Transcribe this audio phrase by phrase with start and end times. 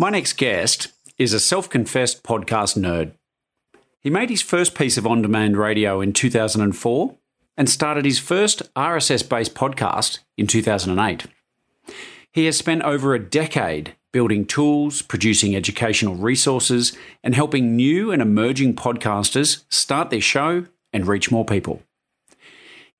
[0.00, 3.14] My next guest is a self confessed podcast nerd.
[3.98, 7.16] He made his first piece of on demand radio in 2004
[7.56, 11.26] and started his first RSS based podcast in 2008.
[12.30, 18.22] He has spent over a decade building tools, producing educational resources, and helping new and
[18.22, 21.82] emerging podcasters start their show and reach more people.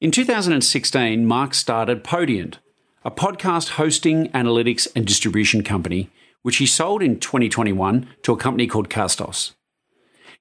[0.01, 2.57] In 2016, Mark started Podiant,
[3.05, 6.11] a podcast hosting, analytics, and distribution company
[6.49, 9.53] which he sold in 2021 to a company called Castos.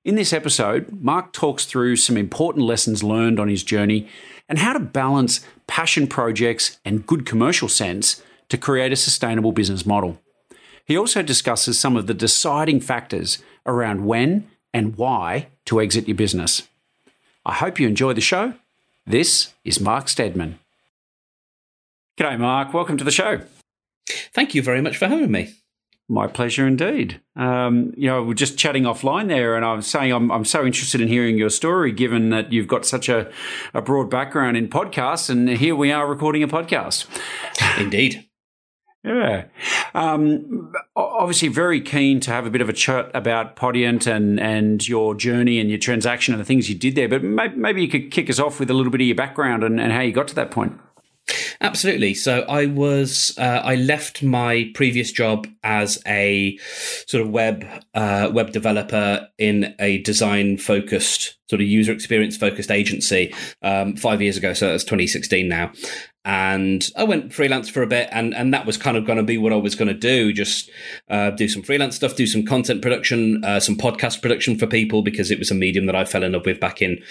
[0.05, 4.07] In this episode, Mark talks through some important lessons learned on his journey
[4.47, 9.85] and how to balance passion projects and good commercial sense to create a sustainable business
[9.85, 10.17] model.
[10.85, 16.15] He also discusses some of the deciding factors around when and why to exit your
[16.15, 16.69] business.
[17.45, 18.53] I hope you enjoy the show.
[19.05, 20.57] This is Mark Steadman.
[22.17, 22.73] G'day, Mark.
[22.73, 23.41] Welcome to the show.
[24.33, 25.53] Thank you very much for having me.
[26.09, 27.19] My pleasure indeed.
[27.35, 30.65] Um, you know, we're just chatting offline there, and I was saying I'm, I'm so
[30.65, 33.29] interested in hearing your story, given that you've got such a,
[33.73, 37.07] a broad background in podcasts, and here we are recording a podcast.
[37.77, 38.25] Indeed.
[39.03, 39.45] Yeah.
[39.93, 44.87] Um, obviously, very keen to have a bit of a chat about Podiant and, and
[44.87, 47.07] your journey and your transaction and the things you did there.
[47.07, 49.63] But maybe, maybe you could kick us off with a little bit of your background
[49.63, 50.77] and, and how you got to that point.
[51.59, 52.13] Absolutely.
[52.13, 56.57] So I was uh, I left my previous job as a
[57.07, 62.71] sort of web uh, web developer in a design focused sort of user experience focused
[62.71, 64.53] agency um, five years ago.
[64.53, 65.71] So that's 2016 now.
[66.25, 69.23] And I went freelance for a bit, and, and that was kind of going to
[69.23, 70.69] be what I was going to do just
[71.09, 75.01] uh, do some freelance stuff, do some content production, uh, some podcast production for people,
[75.03, 77.01] because it was a medium that I fell in love with back in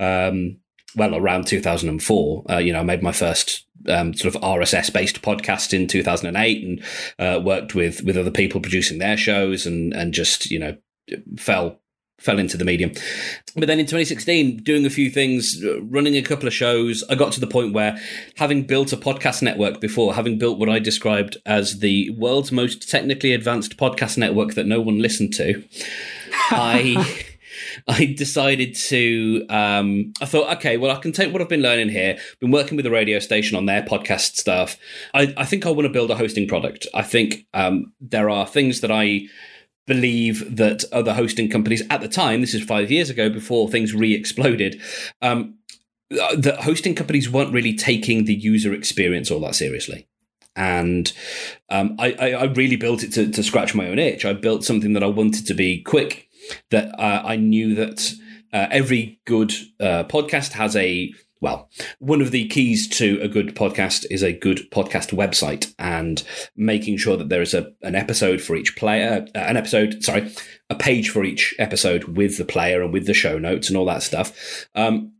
[0.00, 0.56] um,
[0.96, 5.22] well around 2004 uh, you know i made my first um, sort of rss based
[5.22, 6.82] podcast in 2008 and
[7.18, 10.76] uh, worked with with other people producing their shows and and just you know
[11.36, 11.80] fell
[12.24, 12.92] fell into the medium.
[13.54, 17.32] But then in 2016 doing a few things running a couple of shows i got
[17.32, 17.98] to the point where
[18.36, 22.88] having built a podcast network before having built what i described as the world's most
[22.88, 25.62] technically advanced podcast network that no one listened to
[26.50, 27.26] i
[27.88, 29.44] I decided to.
[29.48, 32.18] Um, I thought, okay, well, I can take what I've been learning here.
[32.40, 34.76] Been working with the radio station on their podcast stuff.
[35.12, 36.86] I, I think I want to build a hosting product.
[36.94, 39.22] I think um, there are things that I
[39.86, 43.94] believe that other hosting companies at the time, this is five years ago, before things
[43.94, 44.80] re-exploded.
[45.20, 45.58] Um,
[46.10, 50.06] that hosting companies weren't really taking the user experience all that seriously
[50.56, 51.12] and
[51.68, 54.24] um, I, I, really built it to, to, scratch my own itch.
[54.24, 56.23] I built something that I wanted to be quick,
[56.70, 58.12] that uh, I knew that
[58.52, 61.68] uh, every good uh, podcast has a well,
[61.98, 66.22] one of the keys to a good podcast is a good podcast website and
[66.56, 70.32] making sure that there is a, an episode for each player, uh, an episode, sorry,
[70.70, 73.84] a page for each episode with the player and with the show notes and all
[73.84, 74.66] that stuff.
[74.74, 75.12] Um,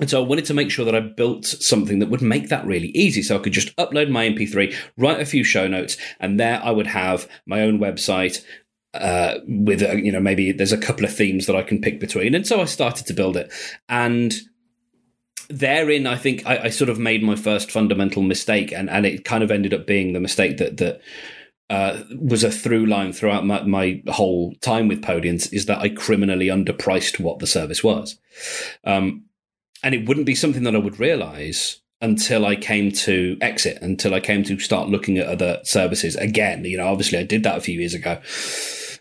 [0.00, 2.66] and so I wanted to make sure that I built something that would make that
[2.66, 3.22] really easy.
[3.22, 6.70] So I could just upload my MP3, write a few show notes, and there I
[6.70, 8.42] would have my own website
[8.94, 12.00] uh, with a, you know maybe there's a couple of themes that I can pick
[12.00, 13.52] between, and so I started to build it,
[13.88, 14.34] and
[15.48, 19.24] therein I think I, I sort of made my first fundamental mistake, and and it
[19.24, 21.00] kind of ended up being the mistake that that.
[21.68, 25.88] Uh, was a through line throughout my, my whole time with Podiants is that I
[25.88, 28.18] criminally underpriced what the service was.
[28.82, 29.26] Um,
[29.84, 34.14] and it wouldn't be something that I would realize until I came to exit, until
[34.14, 36.64] I came to start looking at other services again.
[36.64, 38.20] You know, obviously I did that a few years ago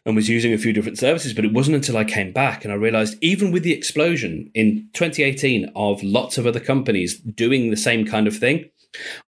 [0.06, 1.34] and was using a few different services.
[1.34, 4.90] But it wasn't until I came back and I realized, even with the explosion in
[4.94, 8.70] 2018 of lots of other companies doing the same kind of thing,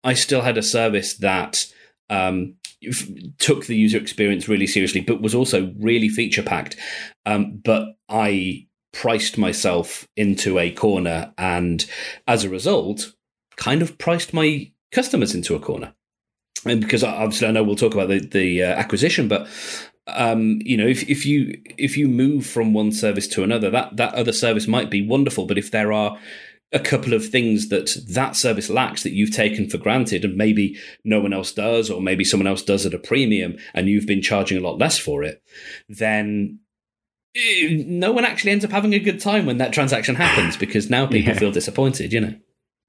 [0.04, 1.66] I still had a service that
[2.10, 2.56] um,
[3.38, 6.76] took the user experience really seriously, but was also really feature packed.
[7.26, 11.86] Um, but I priced myself into a corner, and
[12.28, 13.14] as a result,
[13.56, 15.94] kind of priced my customers into a corner.
[16.66, 19.48] And because obviously I know we'll talk about the the uh, acquisition, but
[20.14, 23.98] um, you know, if, if you if you move from one service to another, that
[23.98, 26.18] that other service might be wonderful, but if there are
[26.74, 30.78] a couple of things that that service lacks that you've taken for granted and maybe
[31.04, 34.22] no one else does or maybe someone else does at a premium and you've been
[34.22, 35.44] charging a lot less for it
[35.90, 36.60] then
[37.36, 40.90] eh, no one actually ends up having a good time when that transaction happens because
[40.90, 41.40] now people yeah.
[41.40, 42.36] feel disappointed you know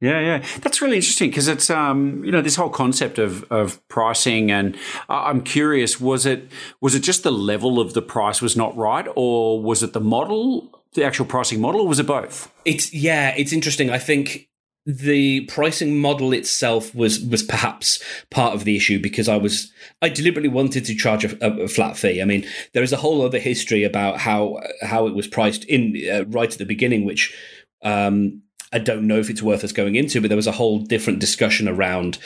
[0.03, 3.87] yeah, yeah, that's really interesting because it's um, you know this whole concept of of
[3.87, 4.77] pricing, and
[5.09, 6.51] I'm curious was it
[6.81, 10.01] was it just the level of the price was not right, or was it the
[10.01, 12.53] model, the actual pricing model, or was it both?
[12.65, 13.91] It's yeah, it's interesting.
[13.91, 14.49] I think
[14.87, 19.73] the pricing model itself was was perhaps part of the issue because I was
[20.03, 22.21] I deliberately wanted to charge a, a flat fee.
[22.21, 25.97] I mean, there is a whole other history about how how it was priced in
[26.13, 27.33] uh, right at the beginning, which.
[27.85, 30.79] Um, I don't know if it's worth us going into, but there was a whole
[30.79, 32.19] different discussion around.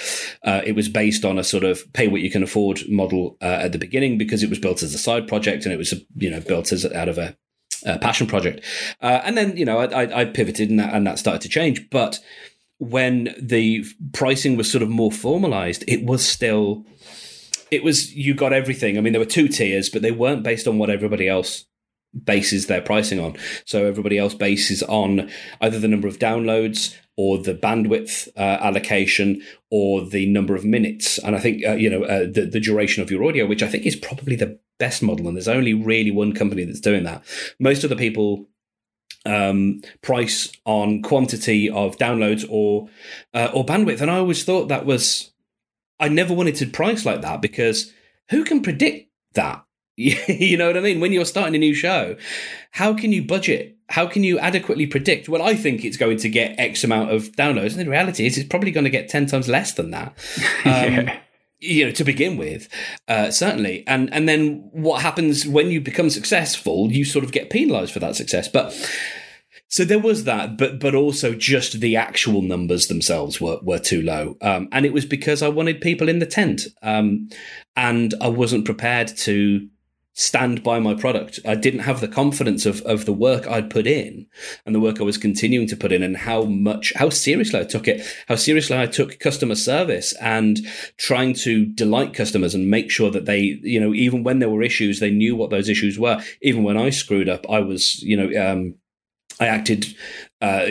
[0.42, 3.58] Uh, it was based on a sort of pay what you can afford model uh,
[3.62, 6.30] at the beginning because it was built as a side project and it was you
[6.30, 7.36] know built as out of a,
[7.84, 8.64] a passion project.
[9.00, 11.88] Uh, and then you know I, I pivoted and that, and that started to change.
[11.90, 12.18] But
[12.78, 16.84] when the pricing was sort of more formalized, it was still
[17.70, 18.96] it was you got everything.
[18.96, 21.64] I mean, there were two tiers, but they weren't based on what everybody else
[22.24, 23.36] bases their pricing on.
[23.64, 25.30] So everybody else bases on
[25.60, 31.18] either the number of downloads or the bandwidth uh, allocation or the number of minutes.
[31.18, 33.68] And I think uh, you know uh, the the duration of your audio, which I
[33.68, 35.26] think is probably the best model.
[35.26, 37.24] And there's only really one company that's doing that.
[37.58, 38.46] Most of the people
[39.24, 42.88] um, price on quantity of downloads or
[43.34, 44.00] uh, or bandwidth.
[44.00, 45.32] And I always thought that was
[45.98, 47.92] I never wanted to price like that because
[48.30, 49.65] who can predict that?
[50.28, 51.00] you know what I mean?
[51.00, 52.16] When you're starting a new show,
[52.72, 53.78] how can you budget?
[53.88, 55.26] How can you adequately predict?
[55.26, 58.36] Well, I think it's going to get X amount of downloads, and the reality is,
[58.36, 60.14] it's probably going to get ten times less than that.
[60.66, 61.20] Um, yeah.
[61.58, 62.68] You know, to begin with,
[63.08, 66.92] uh, certainly, and and then what happens when you become successful?
[66.92, 68.74] You sort of get penalised for that success, but
[69.68, 74.02] so there was that, but but also just the actual numbers themselves were were too
[74.02, 77.28] low, um, and it was because I wanted people in the tent, um,
[77.74, 79.66] and I wasn't prepared to
[80.18, 81.38] stand by my product.
[81.44, 84.26] I didn't have the confidence of, of the work I'd put in
[84.64, 87.64] and the work I was continuing to put in and how much, how seriously I
[87.64, 90.58] took it, how seriously I took customer service and
[90.96, 94.62] trying to delight customers and make sure that they, you know, even when there were
[94.62, 96.22] issues, they knew what those issues were.
[96.40, 98.74] Even when I screwed up, I was, you know, um,
[99.38, 99.84] I acted,
[100.40, 100.64] uh,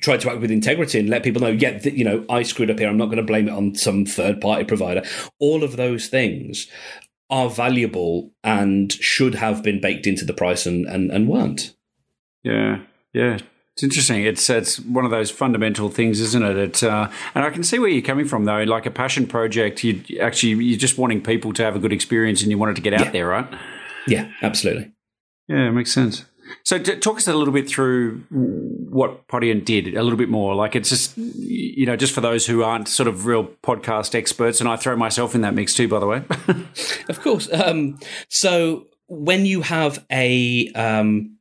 [0.00, 2.70] tried to act with integrity and let people know, yeah, th- you know, I screwed
[2.70, 2.88] up here.
[2.88, 5.02] I'm not going to blame it on some third party provider.
[5.40, 6.68] All of those things
[7.30, 11.74] are valuable and should have been baked into the price and, and, and weren't.
[12.42, 12.82] Yeah,
[13.12, 13.38] yeah.
[13.74, 14.24] It's interesting.
[14.24, 16.56] It's it's one of those fundamental things, isn't it?
[16.58, 18.62] It uh, and I can see where you're coming from, though.
[18.64, 22.42] Like a passion project, you actually you're just wanting people to have a good experience,
[22.42, 23.10] and you want it to get out yeah.
[23.12, 23.48] there, right?
[24.06, 24.92] Yeah, absolutely.
[25.48, 26.26] Yeah, it makes sense.
[26.64, 28.24] So, talk us a little bit through
[28.92, 30.54] what Podiant did a little bit more.
[30.54, 34.60] Like, it's just, you know, just for those who aren't sort of real podcast experts,
[34.60, 36.22] and I throw myself in that mix too, by the way.
[37.08, 37.48] of course.
[37.52, 41.38] Um, so, when you have a um,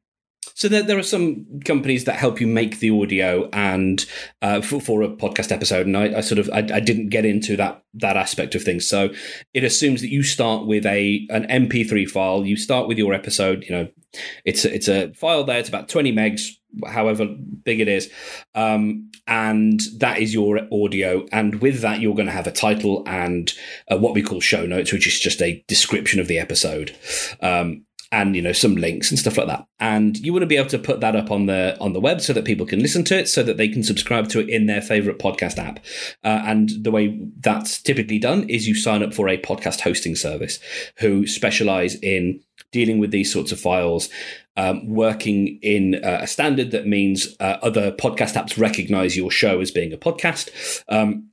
[0.53, 4.05] so there, there are some companies that help you make the audio and
[4.41, 7.25] uh, for, for, a podcast episode, and I, I sort of I, I, didn't get
[7.25, 8.88] into that that aspect of things.
[8.88, 9.10] So
[9.53, 12.46] it assumes that you start with a an MP3 file.
[12.46, 13.63] You start with your episode.
[13.63, 13.88] You know,
[14.46, 15.60] it's a, it's a file there.
[15.60, 16.48] It's about twenty megs,
[16.88, 18.12] however big it is,
[18.55, 21.25] um, and that is your audio.
[21.31, 23.51] And with that, you're going to have a title and
[23.91, 26.96] uh, what we call show notes, which is just a description of the episode.
[27.41, 29.65] Um, and you know some links and stuff like that.
[29.80, 32.22] And you want to be able to put that up on the on the web
[32.22, 34.65] so that people can listen to it so that they can subscribe to it in
[34.65, 35.80] their favorite podcast app.
[36.24, 40.15] Uh, and the way that's typically done is you sign up for a podcast hosting
[40.15, 40.60] service
[40.98, 42.41] who specialize in
[42.72, 44.10] dealing with these sorts of files
[44.58, 49.62] um, working in uh, a standard that means uh, other podcast apps recognize your show
[49.62, 50.84] as being a podcast.
[50.89, 51.27] Um,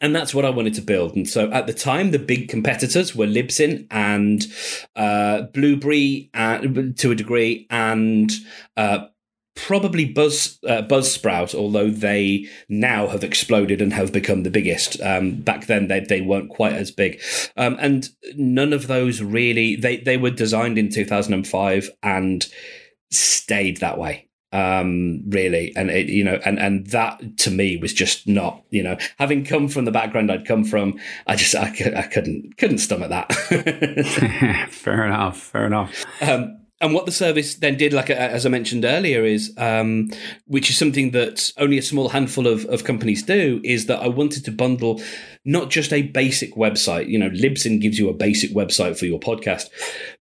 [0.00, 1.16] and that's what I wanted to build.
[1.16, 4.46] And so at the time, the big competitors were Libsyn and
[4.96, 8.30] uh, Blubrry uh, to a degree, and
[8.76, 9.06] uh,
[9.54, 15.00] probably Buzz uh, Buzzsprout, although they now have exploded and have become the biggest.
[15.00, 17.20] Um, back then, they they weren't quite as big,
[17.56, 21.90] um, and none of those really they they were designed in two thousand and five
[22.02, 22.46] and
[23.10, 24.29] stayed that way.
[24.52, 25.74] Um, really.
[25.76, 29.44] And it, you know, and and that to me was just not, you know, having
[29.44, 33.32] come from the background I'd come from, I just I, I couldn't couldn't stomach that.
[34.70, 35.38] fair enough.
[35.38, 36.04] Fair enough.
[36.20, 40.10] Um, and what the service then did, like as I mentioned earlier, is um,
[40.46, 44.08] which is something that only a small handful of, of companies do, is that I
[44.08, 45.02] wanted to bundle
[45.44, 47.08] not just a basic website.
[47.08, 49.66] You know, Libsyn gives you a basic website for your podcast,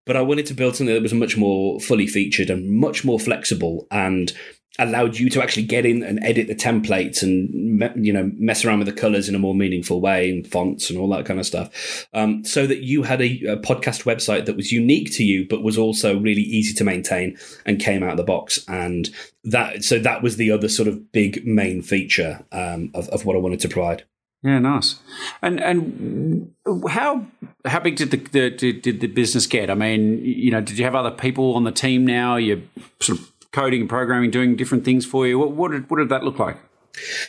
[0.06, 3.20] but I wanted to build something that was much more fully featured and much more
[3.20, 4.34] flexible and
[4.80, 8.80] allowed you to actually get in and edit the templates and you know mess around
[8.80, 11.46] with the colors in a more meaningful way and fonts and all that kind of
[11.46, 15.46] stuff um, so that you had a, a, podcast website that was unique to you
[15.48, 19.10] but was also really easy to maintain and came out of the box and
[19.44, 23.36] that so that was the other sort of big main feature um, of, of what
[23.36, 24.04] i wanted to provide
[24.42, 24.96] yeah, nice.
[25.42, 26.54] And and
[26.88, 27.26] how
[27.66, 29.70] how big did the, the did, did the business get?
[29.70, 32.38] I mean, you know, did you have other people on the team now?
[32.38, 32.64] You
[33.02, 35.40] sort of coding and programming, doing different things for you.
[35.40, 36.58] What, what did what did that look like?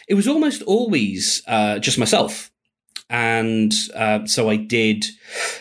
[0.09, 2.50] It was almost always uh, just myself
[3.11, 5.05] and uh, so I did.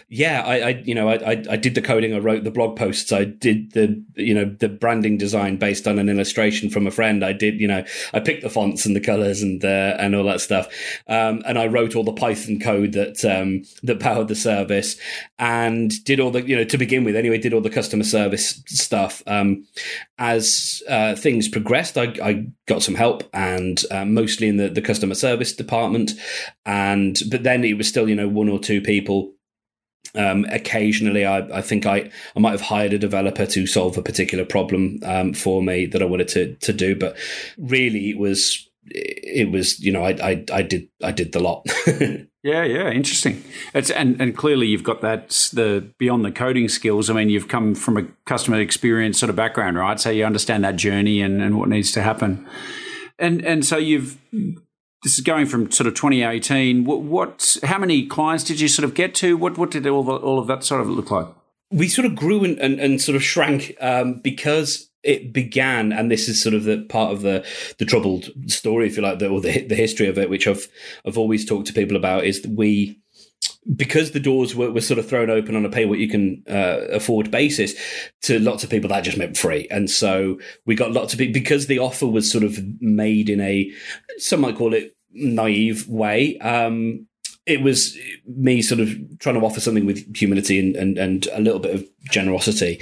[0.08, 2.14] Yeah, I, I you know I, I did the coding.
[2.14, 3.12] I wrote the blog posts.
[3.12, 7.26] I did the you know the branding design based on an illustration from a friend.
[7.26, 10.26] I did you know I picked the fonts and the colors and uh, and all
[10.26, 10.68] that stuff.
[11.08, 14.96] Um, and I wrote all the Python code that um, that powered the service
[15.40, 17.40] and did all the you know to begin with anyway.
[17.40, 19.24] Did all the customer service stuff.
[19.26, 19.66] Um,
[20.20, 24.82] as uh, things progressed, I, I, got some help and uh, mostly in the, the
[24.82, 26.12] customer service department.
[26.66, 29.34] And but then it was still you know one or two people.
[30.16, 34.02] Um, occasionally, I, I think I, I might have hired a developer to solve a
[34.02, 37.16] particular problem um, for me that I wanted to to do, but
[37.58, 41.68] really it was it was you know I I, I did I did the lot.
[42.44, 43.44] yeah, yeah, interesting.
[43.74, 47.10] It's and and clearly you've got that the beyond the coding skills.
[47.10, 50.00] I mean, you've come from a customer experience sort of background, right?
[50.00, 52.48] So you understand that journey and and what needs to happen.
[53.18, 54.18] And and so you've
[55.04, 56.84] this is going from sort of 2018.
[56.84, 59.38] What, what how many clients did you sort of get to?
[59.38, 61.28] What what did all the, all of that sort of look like?
[61.72, 66.12] We sort of grew and, and, and sort of shrank um, because it began, and
[66.12, 67.46] this is sort of the part of the
[67.78, 70.68] the troubled story, if you like, the, or the the history of it, which I've
[71.06, 73.00] I've always talked to people about, is that we
[73.76, 76.44] because the doors were, were sort of thrown open on a pay what you can
[76.50, 77.76] uh, afford basis
[78.22, 79.68] to lots of people that just meant free.
[79.70, 83.42] And so we got lots of people because the offer was sort of made in
[83.42, 83.72] a
[84.18, 87.08] some might call it naive way um,
[87.50, 87.98] it was
[88.28, 91.74] me sort of trying to offer something with humility and, and, and a little bit
[91.74, 92.80] of generosity.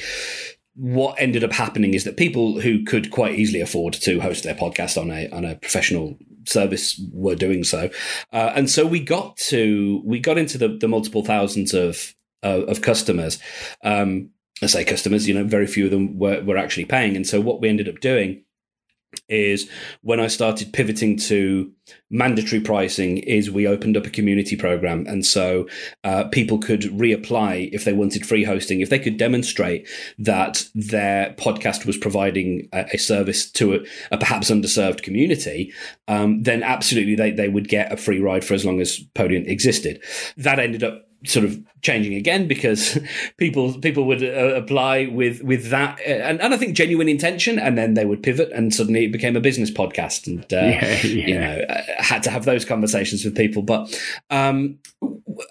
[0.75, 4.53] What ended up happening is that people who could quite easily afford to host their
[4.53, 7.89] podcast on a on a professional service were doing so,
[8.33, 12.13] uh, and so we got to we got into the, the multiple thousands of
[12.43, 13.39] uh, of customers.
[13.83, 14.29] Um,
[14.61, 17.39] I say customers, you know, very few of them were, were actually paying, and so
[17.39, 18.43] what we ended up doing
[19.29, 19.69] is
[20.01, 21.71] when I started pivoting to
[22.09, 25.05] mandatory pricing is we opened up a community program.
[25.07, 25.67] And so
[26.03, 31.33] uh, people could reapply if they wanted free hosting if they could demonstrate that their
[31.37, 33.79] podcast was providing a, a service to a,
[34.11, 35.73] a, perhaps underserved community
[36.07, 39.47] um, then absolutely they, they would get a free ride for as long as Podiant
[39.47, 40.01] existed.
[40.37, 42.99] That ended up sort of changing again because
[43.37, 47.57] people people would uh, apply with with that uh, and, and I think genuine intention
[47.59, 51.01] and then they would pivot and suddenly it became a business podcast and uh, yeah,
[51.01, 51.27] yeah.
[51.27, 54.79] you know uh, had to have those conversations with people but um,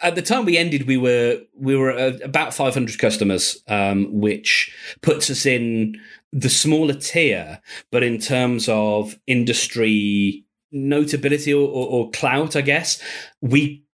[0.03, 5.31] at the time we ended we were we were about 500 customers um, which puts
[5.31, 6.01] us in
[6.33, 13.01] the smaller tier but in terms of industry notability or, or, or clout I guess
[13.41, 13.86] we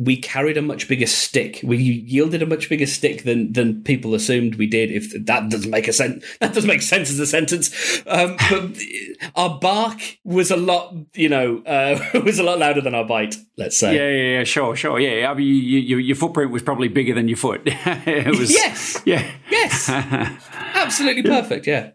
[0.00, 1.60] we carried a much bigger stick.
[1.62, 4.90] We yielded a much bigger stick than than people assumed we did.
[4.90, 8.02] If that doesn't make a sense, that doesn't make sense as a sentence.
[8.06, 8.78] Um, but
[9.34, 13.36] our bark was a lot, you know, uh, was a lot louder than our bite.
[13.58, 13.94] Let's say.
[13.94, 14.98] Yeah, yeah, yeah sure, sure.
[14.98, 17.60] Yeah, I mean, you, you, your footprint was probably bigger than your foot.
[17.66, 18.50] it was.
[18.50, 19.02] yes.
[19.04, 19.30] Yeah.
[19.50, 19.90] Yes.
[19.90, 21.66] Absolutely perfect.
[21.66, 21.90] Yeah.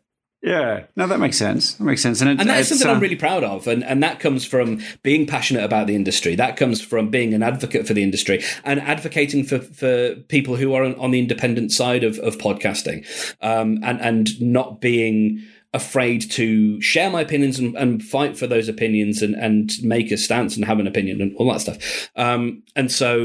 [0.45, 1.73] Yeah, no, that makes sense.
[1.73, 3.83] That makes sense, and, it, and that is something uh, I'm really proud of, and
[3.83, 6.35] and that comes from being passionate about the industry.
[6.35, 10.75] That comes from being an advocate for the industry and advocating for for people who
[10.75, 13.07] are on, on the independent side of of podcasting,
[13.41, 18.69] um, and and not being afraid to share my opinions and, and, fight for those
[18.69, 22.09] opinions and, and make a stance and have an opinion and all that stuff.
[22.15, 23.17] Um, and so,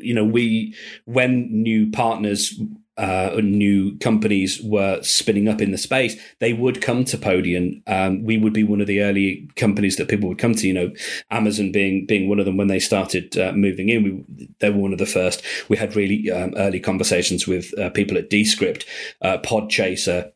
[0.00, 0.74] you know, we,
[1.06, 2.60] when new partners
[2.96, 7.82] uh, new companies were spinning up in the space, they would come to Podiant.
[7.86, 10.66] Um, we would be one of the early companies that people would come to.
[10.66, 10.92] You know,
[11.30, 14.02] Amazon being being one of them when they started uh, moving in.
[14.02, 15.42] We, they were one of the first.
[15.68, 18.84] We had really um, early conversations with uh, people at Descript,
[19.22, 20.32] uh, Podchaser,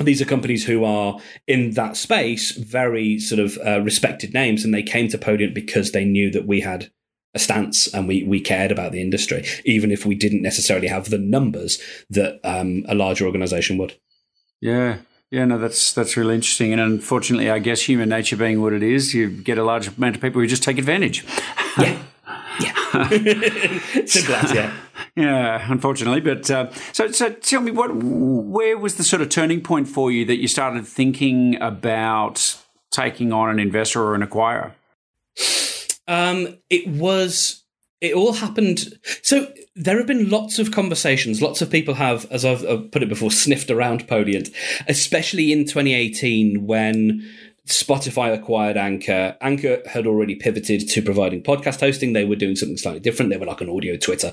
[0.00, 4.72] these are companies who are in that space very sort of uh, respected names, and
[4.72, 6.90] they came to Podiant because they knew that we had
[7.34, 11.10] a stance and we we cared about the industry, even if we didn't necessarily have
[11.10, 11.78] the numbers
[12.10, 13.94] that um, a larger organisation would.
[14.60, 14.98] Yeah,
[15.30, 16.72] yeah, no, that's that's really interesting.
[16.72, 20.16] And unfortunately, I guess human nature being what it is, you get a large amount
[20.16, 21.24] of people who just take advantage.
[21.78, 22.02] Yeah.
[22.60, 23.08] Yeah.
[24.06, 24.76] Simple as, yeah.
[25.16, 26.20] Yeah, unfortunately.
[26.20, 30.10] But uh, so, so tell me, what, where was the sort of turning point for
[30.10, 32.58] you that you started thinking about
[32.90, 34.72] taking on an investor or an acquirer?
[36.12, 37.64] Um, it was.
[38.00, 38.98] It all happened.
[39.22, 41.40] So there have been lots of conversations.
[41.40, 44.52] Lots of people have, as I've, put it before, sniffed around Podiant,
[44.88, 47.24] especially in 2018 when
[47.68, 49.36] Spotify acquired Anchor.
[49.40, 52.12] Anchor had already pivoted to providing podcast hosting.
[52.12, 53.30] They were doing something slightly different.
[53.30, 54.32] They were like an audio Twitter.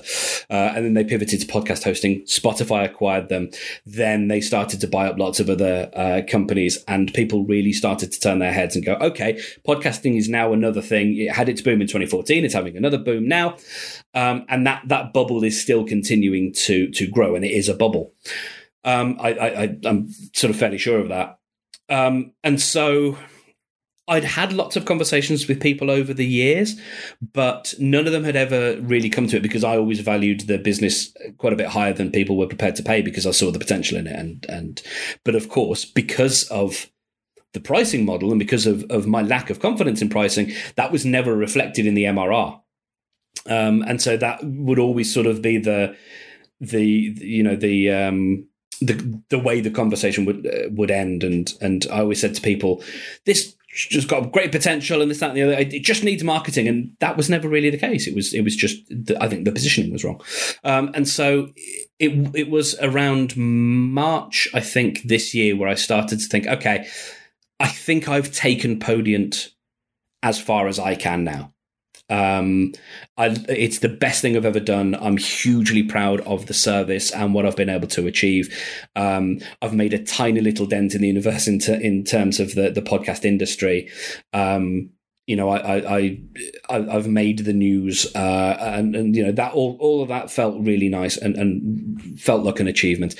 [0.50, 2.22] Uh, and then they pivoted to podcast hosting.
[2.22, 3.50] Spotify acquired them.
[3.86, 8.10] Then they started to buy up lots of other uh, companies, and people really started
[8.12, 11.16] to turn their heads and go, okay, podcasting is now another thing.
[11.16, 12.44] It had its boom in 2014.
[12.44, 13.56] It's having another boom now.
[14.12, 17.74] Um, and that, that bubble is still continuing to, to grow, and it is a
[17.74, 18.12] bubble.
[18.82, 21.39] Um, I, I, I'm sort of fairly sure of that.
[21.90, 23.18] Um, and so
[24.10, 26.80] I'd had lots of conversations with people over the years,
[27.32, 30.58] but none of them had ever really come to it because I always valued the
[30.58, 33.58] business quite a bit higher than people were prepared to pay because I saw the
[33.58, 34.16] potential in it.
[34.16, 34.82] And and
[35.24, 36.90] but of course, because of
[37.52, 41.04] the pricing model and because of, of my lack of confidence in pricing, that was
[41.04, 42.60] never reflected in the MRR.
[43.46, 45.96] Um, and so that would always sort of be the
[46.60, 48.48] the you know the um,
[48.80, 51.24] the the way the conversation would uh, would end.
[51.24, 52.82] And and I always said to people
[53.26, 55.52] this just got great potential and this that and the other.
[55.52, 56.66] It just needs marketing.
[56.66, 58.06] And that was never really the case.
[58.06, 60.20] It was it was just the, I think the positioning was wrong.
[60.64, 61.50] Um, and so
[61.98, 66.88] it it was around March I think this year where I started to think okay
[67.60, 69.50] I think I've taken Podiant
[70.22, 71.52] as far as I can now
[72.10, 72.72] um,
[73.16, 74.96] I, it's the best thing I've ever done.
[75.00, 78.54] I'm hugely proud of the service and what I've been able to achieve.
[78.96, 82.54] Um, I've made a tiny little dent in the universe in, ter- in terms of
[82.56, 83.88] the, the podcast industry.
[84.32, 84.90] Um,
[85.26, 86.20] you know, I, I,
[86.68, 90.28] I, have made the news, uh, and, and you know that all, all of that
[90.28, 93.14] felt really nice and, and felt like an achievement.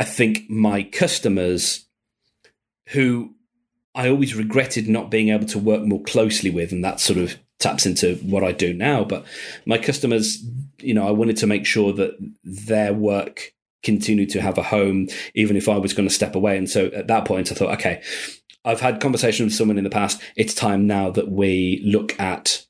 [0.00, 1.86] I think my customers,
[2.88, 3.36] who
[3.94, 7.38] I always regretted not being able to work more closely with, and that sort of
[7.62, 9.04] taps into what I do now.
[9.04, 9.24] But
[9.64, 10.44] my customers,
[10.78, 15.08] you know, I wanted to make sure that their work continued to have a home,
[15.34, 16.56] even if I was going to step away.
[16.56, 18.02] And so at that point, I thought, okay,
[18.64, 20.20] I've had conversations with someone in the past.
[20.36, 22.64] It's time now that we look at,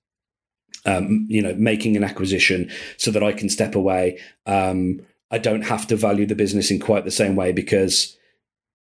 [0.87, 4.19] um, you know, making an acquisition so that I can step away.
[4.47, 5.01] Um,
[5.31, 8.17] I don't have to value the business in quite the same way because,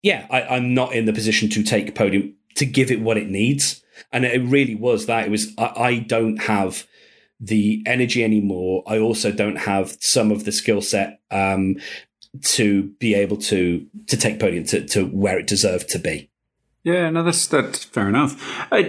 [0.03, 3.29] yeah, I, I'm not in the position to take Podiant to give it what it
[3.29, 3.83] needs
[4.13, 6.87] and it really was that it was I, I don't have
[7.41, 8.83] the energy anymore.
[8.87, 11.77] I also don't have some of the skill set um,
[12.43, 16.31] to be able to to take Podiant to, to where it deserved to be.
[16.83, 18.73] Yeah, no, that's that's fair enough.
[18.73, 18.85] Uh,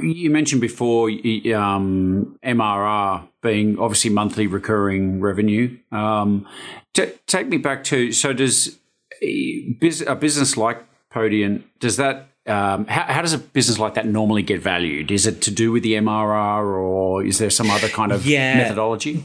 [0.00, 5.76] you mentioned before um, MRR being obviously monthly recurring revenue.
[5.90, 6.46] Um,
[6.94, 8.78] t- take me back to so does
[9.22, 14.42] a business like Podiant does that um, how, how, does a business like that normally
[14.42, 15.10] get valued?
[15.10, 18.56] Is it to do with the MRR or is there some other kind of yeah.
[18.56, 19.24] methodology?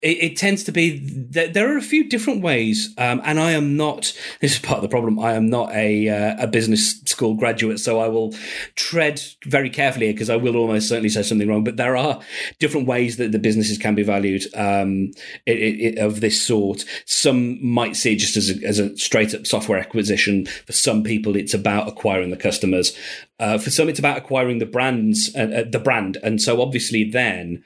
[0.00, 0.98] It, it, tends to be
[1.30, 4.12] that there are a few different ways, um, and I am not.
[4.40, 5.18] This is part of the problem.
[5.18, 8.32] I am not a uh, a business school graduate, so I will
[8.76, 11.64] tread very carefully because I will almost certainly say something wrong.
[11.64, 12.20] But there are
[12.60, 15.10] different ways that the businesses can be valued um,
[15.46, 16.84] it, it, of this sort.
[17.04, 20.46] Some might see it just as a, as a straight up software acquisition.
[20.66, 22.96] For some people, it's about acquiring the customers.
[23.40, 27.02] Uh, for some, it's about acquiring the brands, uh, uh the brand, and so obviously
[27.02, 27.64] then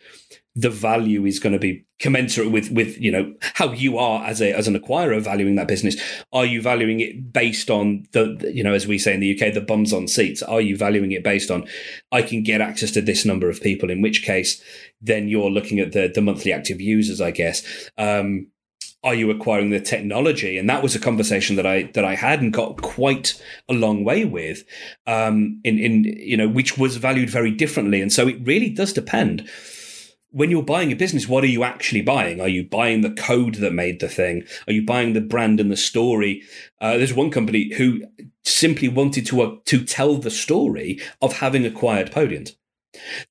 [0.55, 4.43] the value is going to be commensurate with with you know how you are as
[4.43, 5.97] a as an acquirer valuing that business.
[6.33, 9.55] Are you valuing it based on the you know as we say in the UK
[9.55, 10.43] the bums on seats?
[10.43, 11.67] Are you valuing it based on
[12.11, 14.63] I can get access to this number of people in which case
[15.01, 17.63] then you're looking at the the monthly active users I guess.
[17.97, 18.49] Um,
[19.05, 20.57] are you acquiring the technology?
[20.59, 24.05] And that was a conversation that i that i had and got quite a long
[24.05, 24.65] way with
[25.07, 28.03] um in in you know which was valued very differently.
[28.03, 29.49] And so it really does depend
[30.33, 32.41] when you're buying a business, what are you actually buying?
[32.41, 34.45] Are you buying the code that made the thing?
[34.67, 36.43] Are you buying the brand and the story?
[36.81, 38.03] Uh, there's one company who
[38.43, 42.57] simply wanted to uh, to tell the story of having acquired Podiant.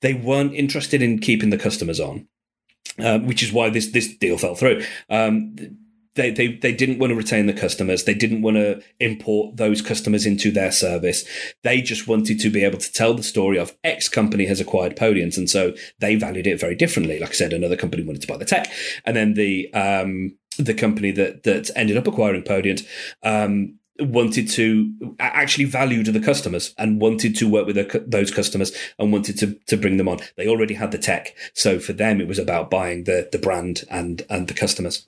[0.01, 2.27] They weren't interested in keeping the customers on,
[2.99, 4.83] uh, which is why this this deal fell through.
[5.09, 5.55] Um,
[6.15, 8.03] they, they they didn't want to retain the customers.
[8.03, 11.23] They didn't want to import those customers into their service.
[11.63, 14.97] They just wanted to be able to tell the story of X company has acquired
[14.97, 15.37] Podiants.
[15.37, 17.19] and so they valued it very differently.
[17.19, 18.69] Like I said, another company wanted to buy the tech,
[19.05, 22.85] and then the um, the company that that ended up acquiring Podiant
[23.23, 28.73] um, wanted to actually valued the customers and wanted to work with the, those customers
[28.99, 30.19] and wanted to to bring them on.
[30.35, 33.83] They already had the tech, so for them it was about buying the the brand
[33.89, 35.07] and and the customers.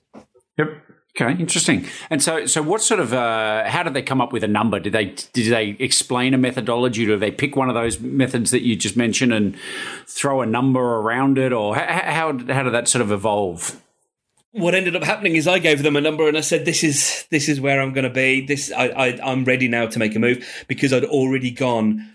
[0.56, 0.68] Yep.
[1.16, 1.86] Okay, interesting.
[2.10, 3.12] And so, so what sort of?
[3.12, 4.80] Uh, how did they come up with a number?
[4.80, 7.06] Did they did they explain a methodology?
[7.06, 9.56] Did they pick one of those methods that you just mentioned and
[10.08, 13.80] throw a number around it, or how how, how did that sort of evolve?
[14.50, 17.26] What ended up happening is I gave them a number and I said, "This is
[17.30, 18.44] this is where I'm going to be.
[18.44, 22.10] This I, I I'm ready now to make a move because I'd already gone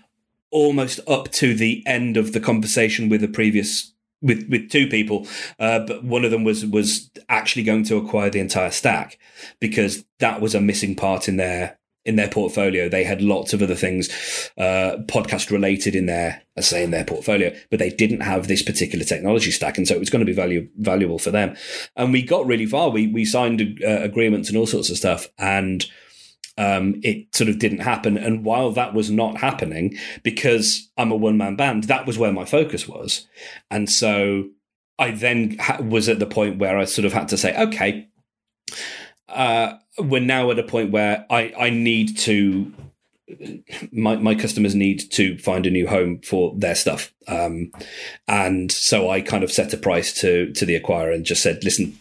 [0.50, 5.26] almost up to the end of the conversation with the previous with with two people,
[5.58, 9.18] uh, but one of them was was actually going to acquire the entire stack
[9.60, 12.88] because that was a missing part in their in their portfolio.
[12.88, 14.08] They had lots of other things,
[14.56, 18.62] uh, podcast related in their, I say in their portfolio, but they didn't have this
[18.62, 21.56] particular technology stack, and so it was going to be value, valuable for them.
[21.96, 22.90] And we got really far.
[22.90, 25.84] We we signed uh, agreements and all sorts of stuff, and
[26.60, 28.18] um, it sort of didn't happen.
[28.18, 32.32] And while that was not happening, because I'm a one man band, that was where
[32.32, 33.26] my focus was.
[33.70, 34.50] And so
[34.98, 38.08] I then ha- was at the point where I sort of had to say, okay,
[39.30, 42.72] uh, we're now at a point where I, I need to
[43.92, 47.70] my my customers need to find a new home for their stuff, um,
[48.26, 51.62] and so I kind of set a price to to the acquirer and just said,
[51.62, 51.96] listen,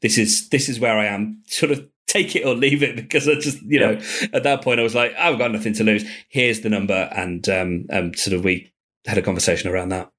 [0.00, 1.42] this is this is where I am.
[1.46, 3.98] Sort of take it or leave it because I just, you know,
[4.34, 6.04] at that point I was like, I've got nothing to lose.
[6.28, 8.72] Here's the number, and um, um, sort of we
[9.06, 10.11] had a conversation around that.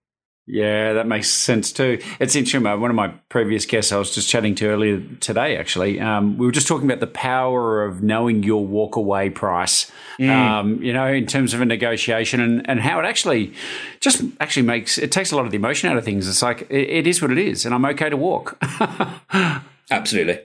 [0.45, 1.99] Yeah, that makes sense too.
[2.19, 2.63] It's interesting.
[2.63, 6.45] One of my previous guests I was just chatting to earlier today, actually, um, we
[6.45, 10.29] were just talking about the power of knowing your walkaway price, mm.
[10.29, 13.53] um, you know, in terms of a negotiation and, and how it actually
[14.01, 16.27] just actually makes it takes a lot of the emotion out of things.
[16.27, 18.61] It's like, it, it is what it is, and I'm okay to walk.
[19.91, 20.39] Absolutely.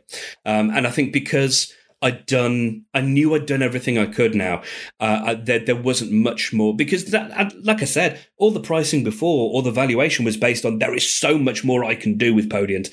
[0.46, 4.62] Um, and I think because I'd done, I knew I'd done everything I could now.
[5.00, 9.02] Uh, I, there, there wasn't much more because, that, like I said, all the pricing
[9.02, 12.34] before, all the valuation was based on there is so much more I can do
[12.34, 12.92] with Podiant.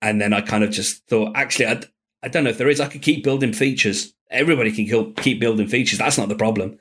[0.00, 1.82] And then I kind of just thought, actually, I,
[2.22, 2.80] I don't know if there is.
[2.80, 4.14] I could keep building features.
[4.30, 5.98] Everybody can keep building features.
[5.98, 6.78] That's not the problem.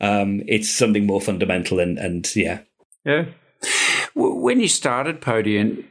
[0.00, 2.60] Um, it's something more fundamental, and and yeah,
[3.04, 3.26] yeah.
[4.14, 5.84] When you started Podiant,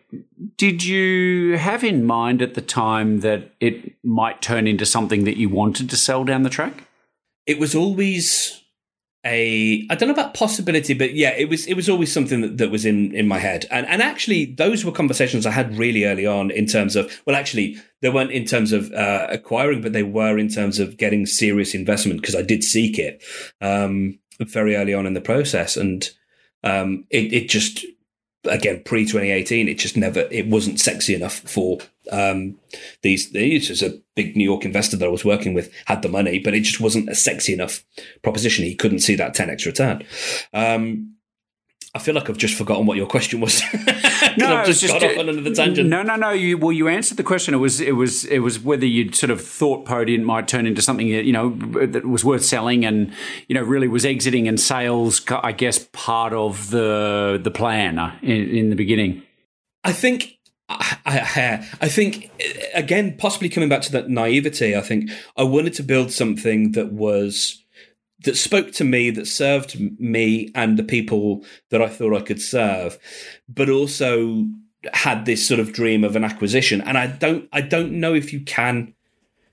[0.58, 5.38] did you have in mind at the time that it might turn into something that
[5.38, 6.86] you wanted to sell down the track?
[7.46, 8.64] It was always
[9.26, 12.58] a I don't know about possibility, but yeah, it was it was always something that,
[12.58, 13.66] that was in in my head.
[13.72, 17.36] And and actually those were conversations I had really early on in terms of well
[17.36, 21.26] actually they weren't in terms of uh, acquiring, but they were in terms of getting
[21.26, 23.24] serious investment because I did seek it
[23.62, 26.10] um, very early on in the process and
[26.64, 27.86] um, it, it just
[28.46, 31.80] again pre 2018 it just never it wasn't sexy enough for
[32.12, 32.56] um,
[33.02, 36.10] these these was a big new york investor that i was working with had the
[36.10, 37.84] money but it just wasn't a sexy enough
[38.22, 38.66] proposition.
[38.66, 40.06] He couldn't see that 10x return.
[40.54, 41.16] Um,
[41.96, 43.62] I feel like I've just forgotten what your question was.
[44.38, 45.88] no, I've just, just got off on another tangent.
[45.88, 46.32] No, no, no.
[46.32, 47.54] You, well, you answered the question.
[47.54, 50.82] It was, it was, it was whether you'd sort of thought Podiant might turn into
[50.82, 51.50] something you know
[51.86, 53.14] that was worth selling, and
[53.48, 55.22] you know really was exiting and sales.
[55.30, 59.22] I guess part of the the plan uh, in, in the beginning.
[59.84, 62.32] I think I, I, I, think
[62.74, 66.92] again, possibly coming back to that naivety, I think I wanted to build something that
[66.92, 67.63] was
[68.24, 72.42] that spoke to me, that served me and the people that I thought I could
[72.42, 72.98] serve,
[73.48, 74.46] but also
[74.94, 76.82] had this sort of dream of an acquisition.
[76.82, 78.94] And I don't, I don't know if you can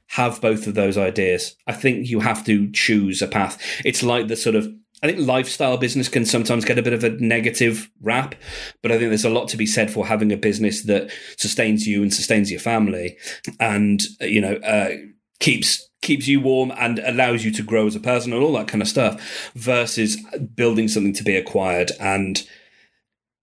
[0.09, 1.56] have both of those ideas.
[1.66, 3.62] I think you have to choose a path.
[3.85, 4.68] It's like the sort of
[5.02, 8.35] I think lifestyle business can sometimes get a bit of a negative rap,
[8.83, 11.87] but I think there's a lot to be said for having a business that sustains
[11.87, 13.16] you and sustains your family,
[13.59, 14.90] and you know uh,
[15.38, 18.69] keeps keeps you warm and allows you to grow as a person and all that
[18.69, 20.17] kind of stuff versus
[20.55, 21.93] building something to be acquired.
[22.01, 22.47] And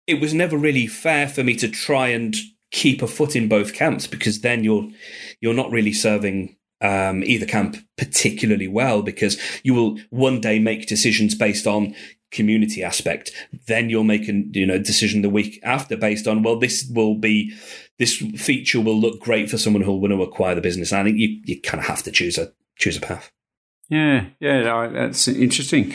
[0.06, 2.34] it was never really fair for me to try and
[2.70, 4.88] keep a foot in both camps because then you're
[5.40, 10.86] you're not really serving um, either camp particularly well because you will one day make
[10.86, 11.94] decisions based on
[12.32, 13.30] community aspect
[13.66, 17.14] then you'll make a you know decision the week after based on well this will
[17.14, 17.54] be
[17.98, 20.92] this feature will look great for someone who'll want to acquire the business.
[20.92, 23.30] And I think you, you kind of have to choose a choose a path.
[23.88, 25.94] Yeah, yeah, that's interesting.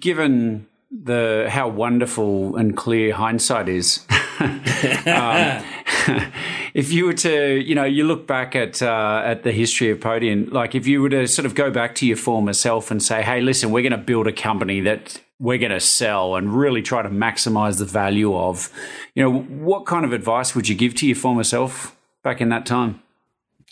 [0.00, 4.06] Given the how wonderful and clear hindsight is,
[4.40, 5.64] um,
[6.74, 10.00] if you were to, you know, you look back at uh, at the history of
[10.00, 13.02] Podiant, like if you were to sort of go back to your former self and
[13.02, 16.52] say, "Hey, listen, we're going to build a company that we're going to sell and
[16.52, 18.70] really try to maximize the value of,"
[19.14, 22.48] you know, what kind of advice would you give to your former self back in
[22.50, 23.02] that time?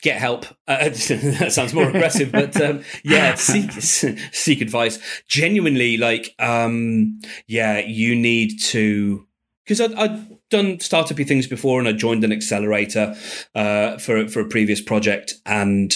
[0.02, 0.46] get help.
[0.68, 4.98] Uh, that sounds more aggressive, but um, yeah, seek seek advice.
[5.26, 9.26] Genuinely, like, um, yeah, you need to
[9.64, 13.14] because I, I done startupy things before, and I joined an accelerator
[13.54, 15.94] uh, for for a previous project, and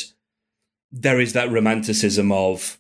[0.93, 2.79] there is that romanticism of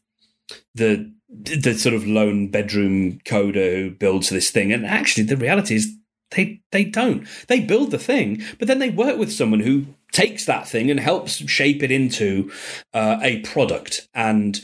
[0.74, 5.76] the the sort of lone bedroom coder who builds this thing, and actually, the reality
[5.76, 5.94] is
[6.30, 7.26] they they don't.
[7.48, 10.98] They build the thing, but then they work with someone who takes that thing and
[10.98, 12.50] helps shape it into
[12.92, 14.60] uh, a product, and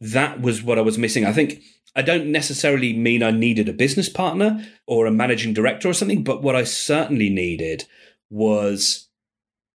[0.00, 1.24] that was what I was missing.
[1.24, 1.62] I think
[1.96, 6.22] I don't necessarily mean I needed a business partner or a managing director or something,
[6.22, 7.84] but what I certainly needed
[8.30, 9.08] was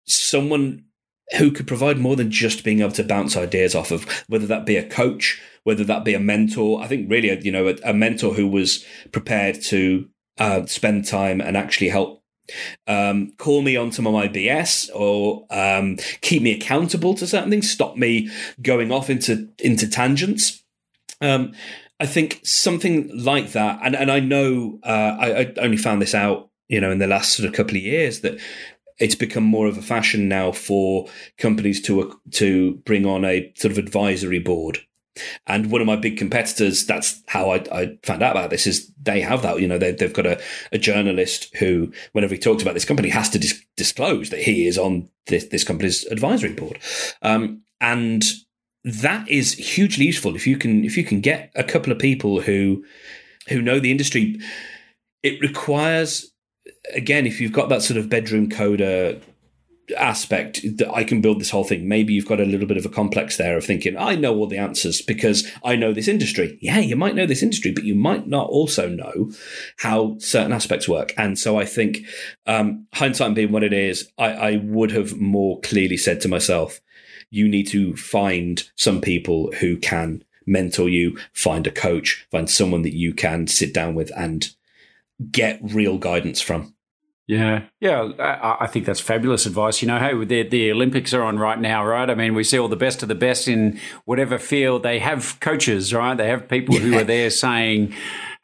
[0.05, 0.84] someone
[1.38, 4.65] who could provide more than just being able to bounce ideas off of, whether that
[4.65, 6.82] be a coach, whether that be a mentor.
[6.82, 11.39] I think really, you know, a, a mentor who was prepared to uh, spend time
[11.39, 12.23] and actually help
[12.88, 17.51] um, call me on some of my BS or um, keep me accountable to certain
[17.51, 18.29] things, stop me
[18.62, 20.63] going off into into tangents.
[21.21, 21.53] Um,
[22.00, 26.16] I think something like that, and and I know uh, I, I, only found this
[26.16, 28.40] out, you know, in the last sort of couple of years that
[29.00, 31.08] it's become more of a fashion now for
[31.38, 34.80] companies to uh, to bring on a sort of advisory board.
[35.48, 38.90] And one of my big competitors, that's how I, I found out about this, is
[39.02, 39.60] they have that.
[39.60, 43.10] You know, they, have got a, a, journalist who, whenever he talks about this company,
[43.10, 46.80] has to dis- disclose that he is on this, this company's advisory board.
[47.22, 48.24] Um, and
[48.84, 50.36] that is hugely useful.
[50.36, 52.84] If you can if you can get a couple of people who
[53.48, 54.39] who know the industry
[55.24, 56.32] it requires
[56.94, 59.22] again if you've got that sort of bedroom coder
[59.97, 61.88] aspect that I can build this whole thing.
[61.88, 64.47] Maybe you've got a little bit of a complex there of thinking, I know all
[64.47, 66.58] the answers because I know this industry.
[66.62, 69.32] Yeah, you might know this industry, but you might not also know
[69.78, 71.13] how certain aspects work.
[71.17, 71.99] And so I think
[72.45, 76.80] um, hindsight being what it is, I, I would have more clearly said to myself,
[77.30, 82.82] you need to find some people who can mentor you, find a coach, find someone
[82.82, 84.49] that you can sit down with and
[85.32, 86.73] get real guidance from.
[87.30, 89.84] Yeah, yeah, I, I, think that's fabulous advice.
[89.84, 92.10] You know, hey, the, the Olympics are on right now, right?
[92.10, 94.82] I mean, we see all the best of the best in whatever field.
[94.82, 96.18] They have coaches, right?
[96.18, 97.94] They have people who are there saying,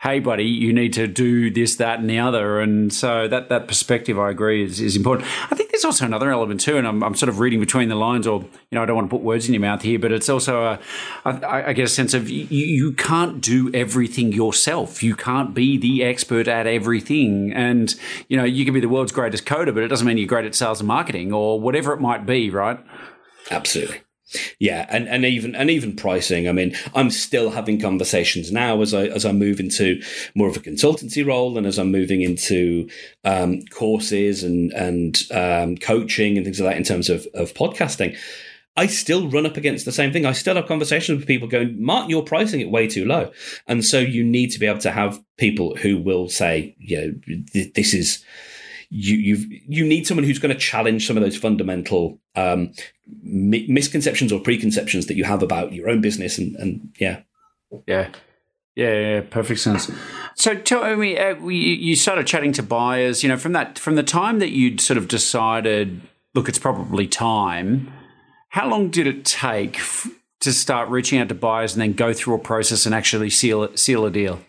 [0.01, 2.60] hey, buddy, you need to do this, that, and the other.
[2.60, 5.27] And so that, that perspective, I agree, is, is important.
[5.49, 7.95] I think there's also another element too, and I'm, I'm sort of reading between the
[7.95, 10.12] lines, or, you know, I don't want to put words in your mouth here, but
[10.12, 10.79] it's also, a,
[11.23, 15.01] I, I get a sense of you, you can't do everything yourself.
[15.01, 17.51] You can't be the expert at everything.
[17.53, 17.95] And,
[18.27, 20.45] you know, you can be the world's greatest coder, but it doesn't mean you're great
[20.45, 22.79] at sales and marketing or whatever it might be, right?
[23.49, 24.01] Absolutely.
[24.59, 26.47] Yeah, and, and even and even pricing.
[26.47, 30.01] I mean, I'm still having conversations now as I as I move into
[30.33, 32.89] more of a consultancy role, and as I'm moving into
[33.23, 38.17] um, courses and and um, coaching and things like that in terms of of podcasting.
[38.77, 40.25] I still run up against the same thing.
[40.25, 43.31] I still have conversations with people going, Mark, you're pricing it way too low.
[43.67, 47.35] And so you need to be able to have people who will say, you know,
[47.73, 48.21] this is
[48.89, 52.71] you you you need someone who's going to challenge some of those fundamental um,
[53.24, 57.21] mi- misconceptions or preconceptions that you have about your own business and and yeah
[57.88, 58.10] yeah
[58.76, 59.89] yeah, yeah, perfect sense.
[60.36, 63.24] So tell me, uh, you started chatting to buyers.
[63.24, 66.02] You know, from that, from the time that you'd sort of decided,
[66.34, 67.91] look, it's probably time.
[68.50, 70.10] How long did it take f-
[70.41, 73.76] to start reaching out to buyers and then go through a process and actually seal
[73.78, 74.41] seal a deal?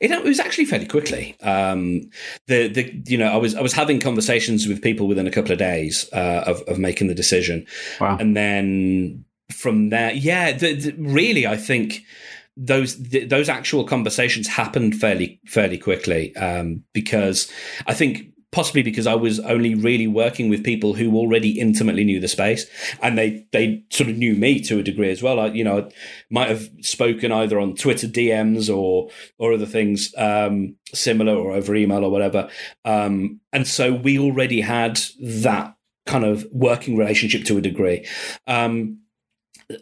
[0.00, 1.36] It, it, was actually fairly quickly.
[1.42, 2.10] Um,
[2.46, 5.52] the the you know I was I was having conversations with people within a couple
[5.52, 7.66] of days uh, of of making the decision,
[8.00, 8.16] wow.
[8.18, 12.02] and then from there, yeah, the, the, really, I think
[12.56, 17.50] those those actual conversations happened fairly fairly quickly um, because
[17.86, 22.18] I think possibly because I was only really working with people who already intimately knew
[22.18, 22.64] the space,
[23.02, 25.38] and they they sort of knew me to a degree as well.
[25.38, 25.90] I, you know,
[26.30, 31.74] might have spoken either on Twitter DMs or or other things um, similar, or over
[31.74, 32.48] email or whatever.
[32.86, 38.08] Um, and so we already had that kind of working relationship to a degree.
[38.46, 39.00] Um,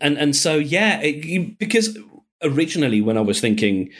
[0.00, 1.96] and and so yeah, it, because
[2.42, 3.92] originally when I was thinking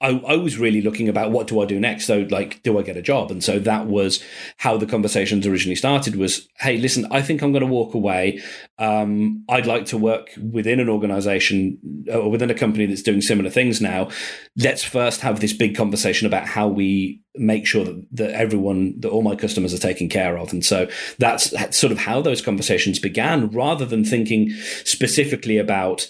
[0.00, 2.06] I, I, was really looking about what do I do next.
[2.06, 3.30] So, like, do I get a job?
[3.30, 4.22] And so that was
[4.56, 6.16] how the conversations originally started.
[6.16, 8.42] Was hey, listen, I think I'm going to walk away.
[8.78, 13.20] Um, I'd like to work within an organization or uh, within a company that's doing
[13.20, 14.08] similar things now.
[14.56, 19.10] Let's first have this big conversation about how we make sure that, that everyone, that
[19.10, 20.52] all my customers are taken care of.
[20.52, 24.50] And so that's, that's sort of how those conversations began, rather than thinking
[24.84, 26.08] specifically about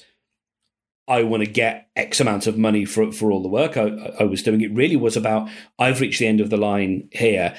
[1.11, 4.25] I want to get X amount of money for for all the work I, I
[4.25, 4.63] was doing.
[4.63, 7.55] It really was about I've reached the end of the line here.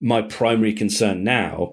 [0.00, 1.72] My primary concern now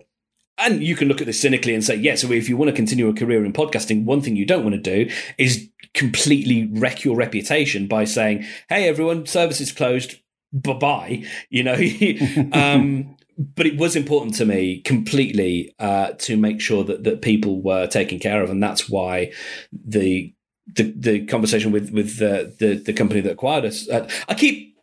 [0.57, 2.75] and you can look at this cynically and say, yeah, so if you want to
[2.75, 7.03] continue a career in podcasting, one thing you don't want to do is completely wreck
[7.03, 10.15] your reputation by saying, hey, everyone, service is closed,
[10.51, 11.23] bye bye.
[11.49, 11.73] You know,
[12.53, 17.61] um, but it was important to me completely uh, to make sure that, that people
[17.61, 18.49] were taken care of.
[18.49, 19.31] And that's why
[19.71, 20.33] the
[20.67, 23.89] the the conversation with with the the, the company that acquired us.
[23.89, 24.75] Uh, I keep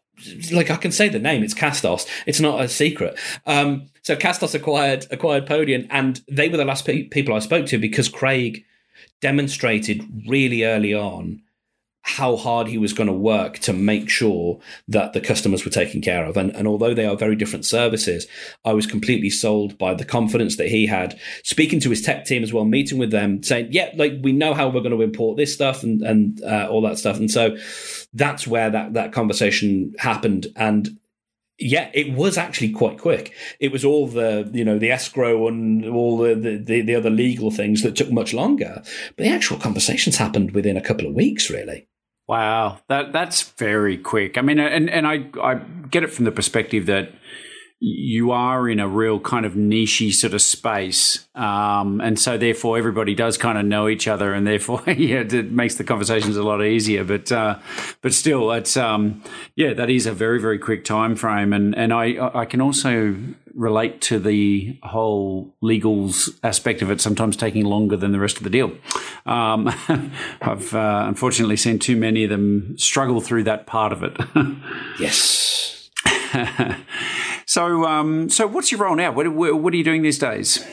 [0.52, 1.42] like I can say the name.
[1.42, 2.06] It's Castos.
[2.26, 3.18] It's not a secret.
[3.46, 7.66] Um, so Castos acquired acquired Podiant, and they were the last pe- people I spoke
[7.66, 8.64] to because Craig
[9.20, 11.42] demonstrated really early on
[12.02, 14.58] how hard he was going to work to make sure
[14.88, 16.36] that the customers were taken care of.
[16.36, 18.26] And, and although they are very different services,
[18.64, 22.42] I was completely sold by the confidence that he had speaking to his tech team
[22.42, 25.36] as well, meeting with them, saying, yeah, like we know how we're going to import
[25.36, 27.18] this stuff and, and uh, all that stuff.
[27.18, 27.56] And so
[28.14, 30.46] that's where that, that conversation happened.
[30.56, 30.98] And
[31.60, 33.34] yeah, it was actually quite quick.
[33.60, 37.50] It was all the you know the escrow and all the, the the, other legal
[37.50, 38.82] things that took much longer,
[39.16, 41.86] but the actual conversations happened within a couple of weeks, really.
[42.30, 44.38] Wow, that that's very quick.
[44.38, 45.54] I mean, and and I I
[45.90, 47.10] get it from the perspective that
[47.82, 52.76] you are in a real kind of nichey sort of space, um, and so therefore
[52.76, 56.42] everybody does kind of know each other, and therefore yeah, it makes the conversations a
[56.42, 57.04] lot easier.
[57.04, 57.58] But uh,
[58.02, 59.22] but still, it's um,
[59.56, 63.16] yeah, that is a very very quick time frame, and and I I can also
[63.54, 68.44] relate to the whole legals aspect of it sometimes taking longer than the rest of
[68.44, 68.72] the deal.
[69.26, 69.68] Um,
[70.42, 74.16] I've uh, unfortunately seen too many of them struggle through that part of it.
[75.00, 75.90] yes.
[77.50, 79.10] So, um, so what's your role now?
[79.10, 80.64] What, what are you doing these days?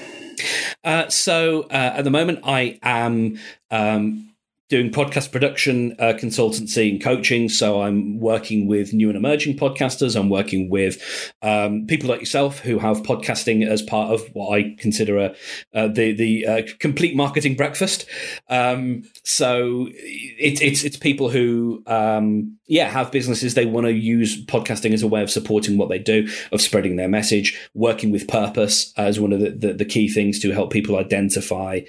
[0.83, 3.39] Uh, so uh, at the moment, I am
[3.71, 4.26] um,
[4.69, 7.47] doing podcast production, uh, consultancy, and coaching.
[7.47, 10.19] So I'm working with new and emerging podcasters.
[10.19, 14.75] I'm working with um, people like yourself who have podcasting as part of what I
[14.77, 15.35] consider a,
[15.73, 18.05] uh, the the uh, complete marketing breakfast.
[18.49, 24.45] Um, so it, it's it's people who um, yeah have businesses they want to use
[24.45, 28.27] podcasting as a way of supporting what they do, of spreading their message, working with
[28.27, 31.79] purpose as one of the, the, the key things to help people identify.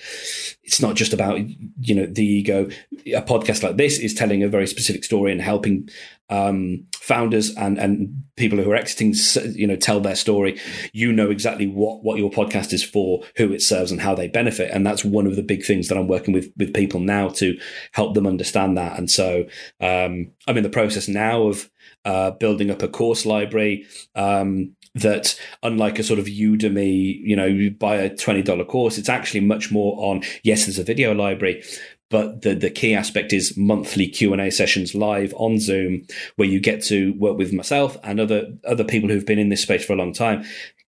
[0.62, 1.40] It's not just about
[1.80, 2.67] you know the ego
[3.06, 5.88] a podcast like this is telling a very specific story and helping
[6.30, 9.14] um, founders and and people who are exiting,
[9.54, 10.60] you know, tell their story.
[10.92, 14.28] You know exactly what what your podcast is for, who it serves, and how they
[14.28, 14.70] benefit.
[14.72, 17.58] And that's one of the big things that I'm working with with people now to
[17.92, 18.98] help them understand that.
[18.98, 19.46] And so
[19.80, 21.70] um, I'm in the process now of
[22.04, 23.86] uh, building up a course library.
[24.14, 29.08] Um, that unlike a sort of Udemy, you know, you buy a $20 course, it's
[29.08, 31.62] actually much more on, yes, there's a video library,
[32.10, 36.82] but the the key aspect is monthly q&a sessions live on zoom where you get
[36.82, 39.96] to work with myself and other other people who've been in this space for a
[39.96, 40.44] long time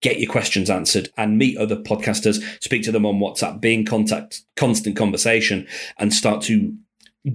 [0.01, 3.85] get your questions answered and meet other podcasters speak to them on whatsapp be in
[3.85, 6.75] contact constant conversation and start to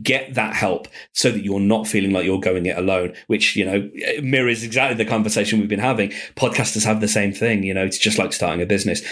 [0.02, 3.64] get that help so that you're not feeling like you're going it alone which you
[3.64, 3.90] know
[4.22, 6.10] mirrors exactly the conversation we've been having.
[6.36, 9.02] Podcasters have the same thing you know it's just like starting a business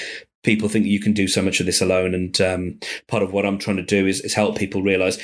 [0.43, 2.15] people think you can do so much of this alone.
[2.15, 5.19] And um, part of what I'm trying to do is, is help people realize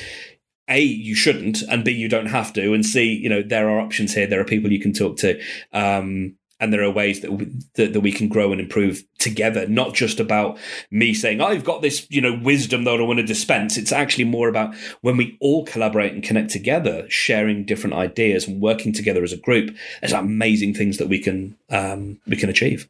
[0.69, 3.81] a you shouldn't and b you don't have to and c you know there are
[3.81, 4.27] options here.
[4.27, 5.41] There are people you can talk to
[5.73, 9.67] um, and there are ways that we, that, that we can grow and improve together
[9.67, 10.59] not just about
[10.91, 13.77] me saying i've got this you know wisdom that i want to dispense.
[13.77, 18.61] It's actually more about when we all collaborate and connect together sharing different ideas and
[18.61, 22.89] working together as a group there's amazing things that we can um, we can achieve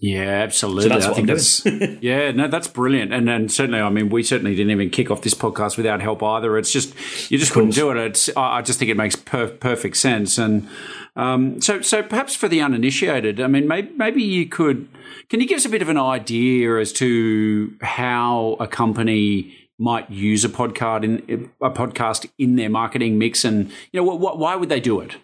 [0.00, 1.00] yeah, absolutely.
[1.00, 1.64] So I think that's
[2.00, 5.20] yeah, no, that's brilliant, and and certainly, I mean, we certainly didn't even kick off
[5.20, 6.56] this podcast without help either.
[6.56, 6.94] It's just
[7.30, 7.98] you just couldn't do it.
[7.98, 10.66] It's I just think it makes per- perfect sense, and
[11.16, 14.88] um, so so perhaps for the uninitiated, I mean, maybe maybe you could
[15.28, 20.10] can you give us a bit of an idea as to how a company might
[20.10, 24.38] use a podcast in a podcast in their marketing mix, and you know, what, what
[24.38, 25.16] why would they do it?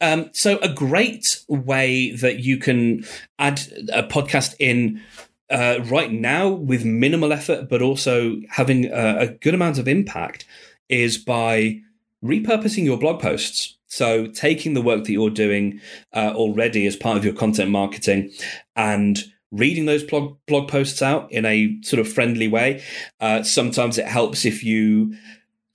[0.00, 3.04] Um, so, a great way that you can
[3.38, 3.60] add
[3.92, 5.02] a podcast in
[5.50, 10.44] uh, right now with minimal effort, but also having a, a good amount of impact
[10.88, 11.80] is by
[12.24, 13.78] repurposing your blog posts.
[13.86, 15.80] So, taking the work that you're doing
[16.12, 18.32] uh, already as part of your content marketing
[18.74, 19.18] and
[19.52, 22.82] reading those blog, blog posts out in a sort of friendly way.
[23.20, 25.14] Uh, sometimes it helps if you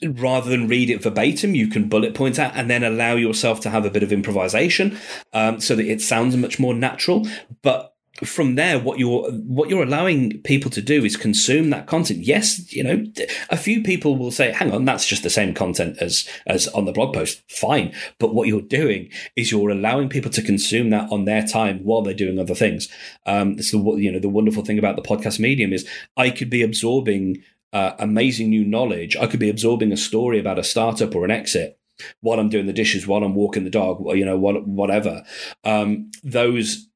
[0.03, 3.69] rather than read it verbatim, you can bullet point out and then allow yourself to
[3.69, 4.97] have a bit of improvisation
[5.33, 7.27] um, so that it sounds much more natural.
[7.61, 7.91] But
[8.23, 12.19] from there what you're what you're allowing people to do is consume that content.
[12.19, 13.03] Yes you know
[13.49, 16.85] a few people will say hang on that's just the same content as as on
[16.85, 17.41] the blog post.
[17.49, 17.93] Fine.
[18.19, 22.01] But what you're doing is you're allowing people to consume that on their time while
[22.01, 22.89] they're doing other things.
[23.25, 25.87] Um so you know the wonderful thing about the podcast medium is
[26.17, 27.41] i could be absorbing
[27.73, 31.31] uh, amazing new knowledge i could be absorbing a story about a startup or an
[31.31, 31.77] exit
[32.21, 35.23] while I'm doing the dishes, while I'm walking the dog, you know, whatever.
[35.63, 36.87] Um, those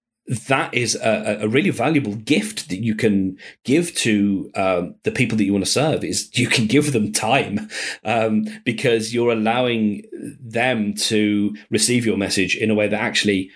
[0.48, 5.38] that is a, a, really valuable gift that you can give to um, the people
[5.38, 7.70] that you want to serve is you can give them time
[8.04, 10.02] um, because you're allowing
[10.40, 13.52] them to receive your message in a way that actually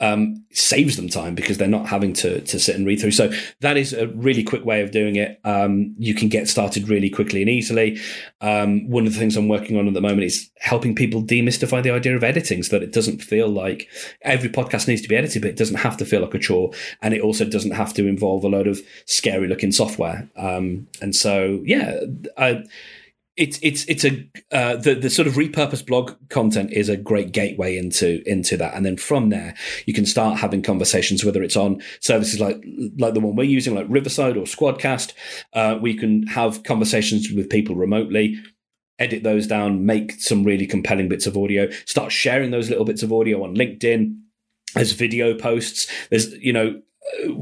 [0.00, 3.12] um, saves them time because they're not having to to sit and read through.
[3.12, 5.40] So that is a really quick way of doing it.
[5.44, 7.98] Um, you can get started really quickly and easily.
[8.40, 11.82] Um, one of the things I'm working on at the moment is helping people demystify
[11.82, 13.88] the idea of editing, so that it doesn't feel like
[14.22, 16.72] every podcast needs to be edited, but it doesn't have to feel like a chore,
[17.00, 20.28] and it also doesn't have to involve a load of scary looking software.
[20.36, 22.00] Um, and so, yeah,
[22.36, 22.64] I
[23.36, 27.32] it's it's it's a uh, the the sort of repurposed blog content is a great
[27.32, 31.24] gateway into into that, and then from there you can start having conversations.
[31.24, 32.62] Whether it's on services like
[32.98, 35.12] like the one we're using, like Riverside or Squadcast,
[35.52, 38.36] uh, we can have conversations with people remotely.
[38.98, 41.68] Edit those down, make some really compelling bits of audio.
[41.84, 44.16] Start sharing those little bits of audio on LinkedIn
[44.74, 45.86] as video posts.
[46.08, 46.80] There's you know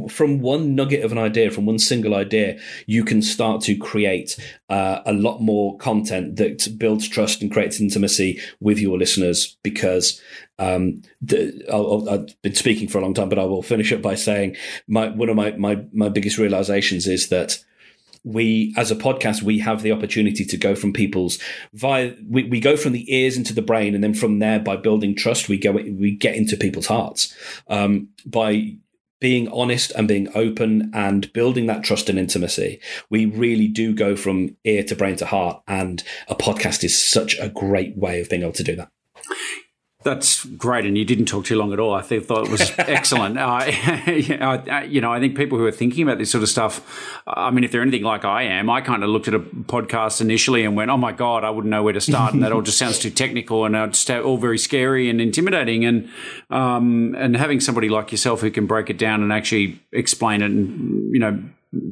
[0.08, 4.38] from one nugget of an idea, from one single idea, you can start to create
[4.68, 9.56] uh, a lot more content that builds trust and creates intimacy with your listeners.
[9.62, 10.20] Because
[10.58, 14.02] um, the, i have been speaking for a long time, but I will finish up
[14.02, 14.56] by saying
[14.86, 17.58] my one of my my my biggest realizations is that
[18.24, 21.38] we as a podcast we have the opportunity to go from people's
[21.74, 24.76] via we, we go from the ears into the brain and then from there by
[24.76, 27.34] building trust we go we get into people's hearts
[27.68, 28.74] um, by
[29.24, 34.14] being honest and being open and building that trust and intimacy, we really do go
[34.14, 35.62] from ear to brain to heart.
[35.66, 38.90] And a podcast is such a great way of being able to do that.
[40.04, 41.94] That's great, and you didn't talk too long at all.
[41.94, 43.38] I thought it was excellent.
[43.38, 43.64] Uh,
[44.86, 47.22] you know, I think people who are thinking about this sort of stuff.
[47.26, 50.20] I mean, if they're anything like I am, I kind of looked at a podcast
[50.20, 52.60] initially and went, "Oh my god, I wouldn't know where to start," and that all
[52.60, 55.84] just sounds too technical and it's all very scary and intimidating.
[55.84, 56.10] And
[56.50, 60.50] um, and having somebody like yourself who can break it down and actually explain it,
[60.50, 61.42] and you know,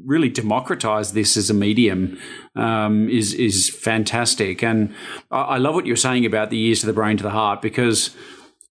[0.04, 2.18] really democratize this as a medium
[2.56, 4.62] um, is is fantastic.
[4.62, 4.94] And
[5.30, 7.62] I, I love what you're saying about the ears to the brain to the heart
[7.62, 8.14] because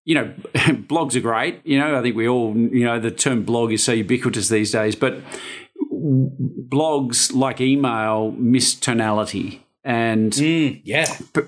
[0.04, 1.62] you know, blogs are great.
[1.64, 4.72] You know, I think we all, you know, the term blog is so ubiquitous these
[4.72, 5.20] days, but
[5.92, 11.06] blogs like email miss tonality and mm, yeah,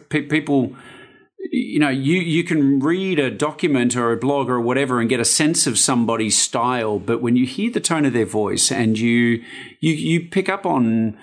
[0.09, 0.75] p- people
[1.55, 5.19] you know, you, you can read a document or a blog or whatever and get
[5.19, 8.97] a sense of somebody's style, but when you hear the tone of their voice and
[8.97, 9.43] you
[9.79, 11.15] you you pick up on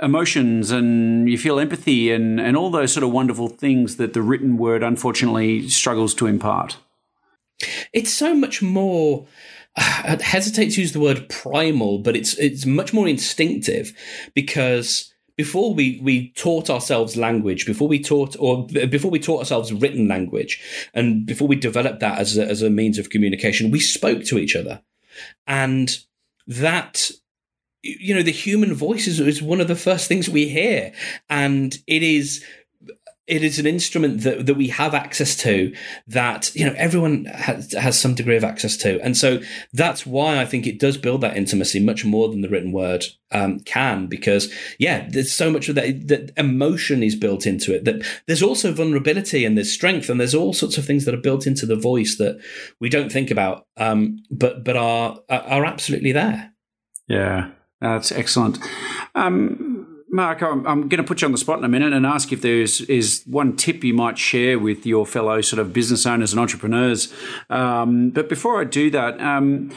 [0.00, 4.22] emotions and you feel empathy and, and all those sort of wonderful things that the
[4.22, 6.78] written word unfortunately struggles to impart.
[7.92, 9.26] It's so much more
[9.76, 13.92] I hesitate to use the word primal, but it's it's much more instinctive
[14.32, 19.72] because before we we taught ourselves language, before we taught or before we taught ourselves
[19.72, 20.60] written language,
[20.94, 24.38] and before we developed that as a, as a means of communication, we spoke to
[24.38, 24.82] each other,
[25.46, 25.98] and
[26.46, 27.10] that
[27.82, 30.92] you know the human voice is, is one of the first things we hear,
[31.28, 32.42] and it is
[33.26, 35.74] it is an instrument that, that we have access to
[36.06, 39.00] that you know everyone has, has some degree of access to.
[39.00, 39.40] And so
[39.72, 43.04] that's why i think it does build that intimacy much more than the written word
[43.32, 47.84] um, can because yeah there's so much of that that emotion is built into it
[47.84, 51.18] that there's also vulnerability and there's strength and there's all sorts of things that are
[51.18, 52.40] built into the voice that
[52.80, 56.52] we don't think about um, but but are are absolutely there.
[57.08, 57.50] Yeah
[57.80, 58.58] that's excellent.
[59.14, 59.65] Um,
[60.16, 62.32] Mark, I'm, I'm, going to put you on the spot in a minute and ask
[62.32, 66.32] if there's is one tip you might share with your fellow sort of business owners
[66.32, 67.12] and entrepreneurs.
[67.50, 69.70] Um, but before I do that, um,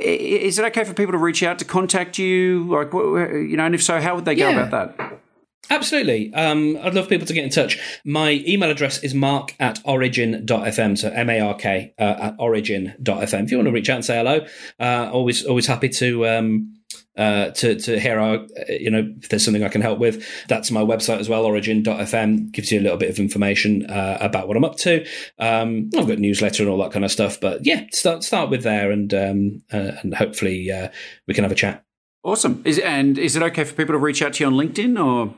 [0.00, 2.66] is it okay for people to reach out to contact you?
[2.68, 5.20] Like, you know, and if so, how would they go about that?
[5.68, 6.32] Absolutely.
[6.34, 7.78] Um, I'd love people to get in touch.
[8.04, 13.44] My email address is mark at origin.fm, so M A R K uh, at origin.fm.
[13.44, 14.46] If you want to reach out and say hello,
[14.80, 16.26] uh, always always happy to.
[16.26, 16.76] Um,
[17.16, 20.70] uh, to to hear our, you know, if there's something I can help with, that's
[20.70, 21.44] my website as well.
[21.44, 25.04] Origin.fm gives you a little bit of information uh, about what I'm up to.
[25.38, 28.62] Um, I've got newsletter and all that kind of stuff, but yeah, start start with
[28.62, 30.88] there, and um, uh, and hopefully uh,
[31.26, 31.84] we can have a chat.
[32.22, 32.62] Awesome.
[32.64, 35.34] Is and is it okay for people to reach out to you on LinkedIn or?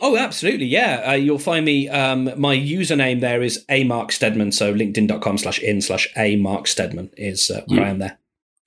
[0.00, 0.66] Oh, absolutely.
[0.66, 1.04] Yeah.
[1.06, 1.88] Uh, you'll find me.
[1.88, 4.52] Um, my username there is a Mark Steadman.
[4.52, 7.86] So linkedin.com slash in slash a Mark Steadman is uh, where yeah.
[7.86, 8.18] I am there.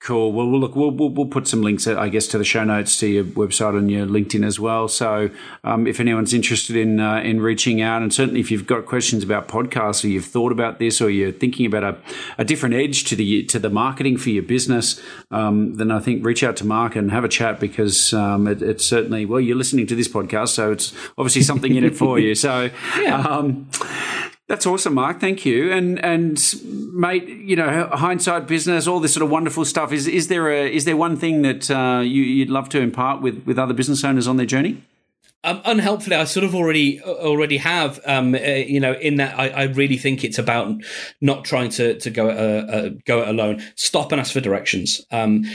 [0.02, 0.32] Cool.
[0.32, 3.06] Well, look, we'll, we'll, we'll put some links, I guess, to the show notes to
[3.06, 4.88] your website and your LinkedIn as well.
[4.88, 5.30] So,
[5.62, 9.22] um, if anyone's interested in uh, in reaching out, and certainly if you've got questions
[9.22, 11.96] about podcasts, or you've thought about this, or you're thinking about a,
[12.36, 15.00] a different edge to the to the marketing for your business,
[15.30, 18.60] um, then I think reach out to Mark and have a chat because um, it,
[18.60, 22.18] it's certainly well, you're listening to this podcast, so it's obviously something in it for
[22.18, 22.34] you.
[22.34, 23.40] So, yeah.
[24.52, 25.18] That's awesome, Mark.
[25.18, 25.72] Thank you.
[25.72, 26.38] And and
[26.92, 29.92] mate, you know, hindsight business, all this sort of wonderful stuff.
[29.92, 33.22] Is is there a is there one thing that uh, you, would love to impart
[33.22, 34.82] with with other business owners on their journey?
[35.42, 37.98] Um, unhelpfully, I sort of already already have.
[38.04, 40.70] Um, uh, you know, in that I, I, really think it's about
[41.22, 43.62] not trying to to go uh, uh, go it alone.
[43.76, 45.00] Stop and ask for directions.
[45.10, 45.46] Um,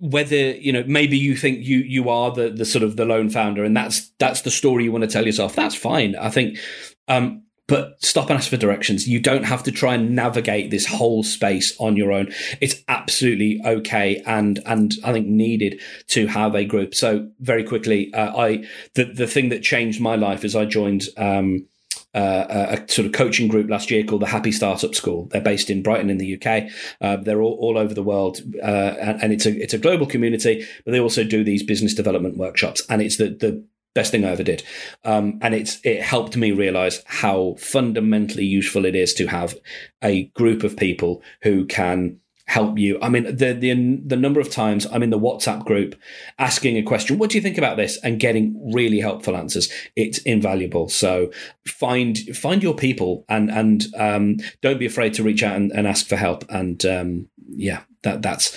[0.00, 3.30] whether you know, maybe you think you you are the the sort of the lone
[3.30, 5.54] founder, and that's that's the story you want to tell yourself.
[5.54, 6.16] That's fine.
[6.16, 6.58] I think
[7.06, 9.08] um, but stop and ask for directions.
[9.08, 12.32] You don't have to try and navigate this whole space on your own.
[12.60, 16.94] It's absolutely okay and and I think needed to have a group.
[16.94, 21.04] So very quickly, uh, I the the thing that changed my life is I joined.
[21.16, 21.66] Um,
[22.14, 25.26] uh, a sort of coaching group last year called the Happy Startup School.
[25.32, 26.70] They're based in Brighton in the UK.
[27.00, 30.06] Uh, they're all, all over the world, uh, and, and, it's a it's a global
[30.06, 30.64] community.
[30.84, 33.64] But they also do these business development workshops, and it's the the
[33.94, 34.62] best thing I ever did.
[35.04, 39.56] Um, and it's it helped me realize how fundamentally useful it is to have
[40.02, 42.98] a group of people who can help you.
[43.00, 45.94] I mean, the the the number of times I'm in the WhatsApp group
[46.38, 49.70] asking a question, "What do you think about this?" and getting really helpful answers.
[49.96, 50.88] It's invaluable.
[50.88, 51.30] So
[51.66, 55.86] find find your people and and um, don't be afraid to reach out and, and
[55.86, 56.44] ask for help.
[56.50, 58.56] And um, yeah, that that's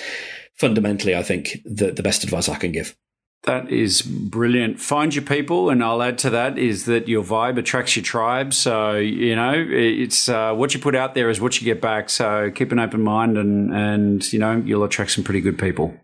[0.56, 2.96] fundamentally, I think, the the best advice I can give.
[3.44, 4.80] That is brilliant.
[4.80, 8.54] Find your people, and I'll add to that is that your vibe attracts your tribe.
[8.54, 12.10] So you know, it's uh, what you put out there is what you get back.
[12.10, 15.96] So keep an open mind, and and you know, you'll attract some pretty good people.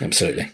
[0.00, 0.50] Absolutely.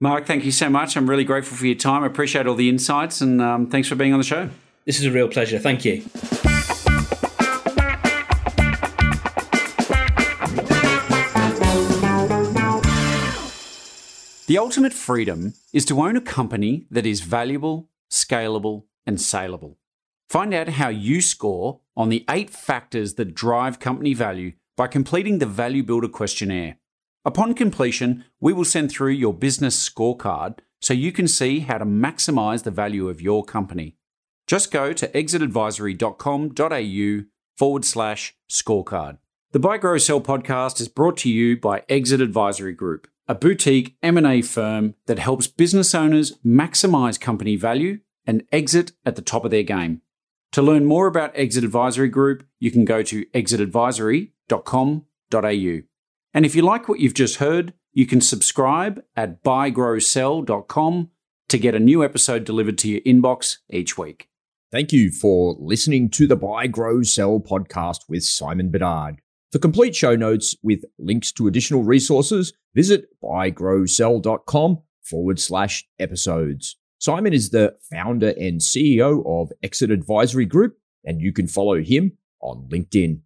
[0.00, 0.96] Mark, thank you so much.
[0.96, 2.02] I'm really grateful for your time.
[2.02, 4.50] I appreciate all the insights, and um, thanks for being on the show.
[4.84, 5.60] This is a real pleasure.
[5.60, 6.02] Thank you.
[14.52, 19.78] The ultimate freedom is to own a company that is valuable, scalable, and saleable.
[20.28, 25.38] Find out how you score on the eight factors that drive company value by completing
[25.38, 26.76] the Value Builder questionnaire.
[27.24, 31.86] Upon completion, we will send through your business scorecard so you can see how to
[31.86, 33.96] maximize the value of your company.
[34.46, 37.24] Just go to exitadvisory.com.au
[37.56, 39.16] forward slash scorecard.
[39.52, 43.96] The Buy Grow Sell podcast is brought to you by Exit Advisory Group a boutique
[44.02, 49.50] M&A firm that helps business owners maximize company value and exit at the top of
[49.50, 50.00] their game.
[50.52, 55.80] To learn more about Exit Advisory Group, you can go to exitadvisory.com.au.
[56.34, 61.10] And if you like what you've just heard, you can subscribe at buygrowsell.com
[61.48, 64.28] to get a new episode delivered to your inbox each week.
[64.70, 69.20] Thank you for listening to the Buy Grow Sell podcast with Simon Bedard.
[69.52, 76.76] For complete show notes with links to additional resources, visit buygrowsell.com forward slash episodes.
[76.98, 82.16] Simon is the founder and CEO of Exit Advisory Group, and you can follow him
[82.40, 83.20] on LinkedIn.